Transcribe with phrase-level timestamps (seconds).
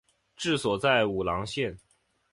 [0.35, 1.77] 治所在武郎县。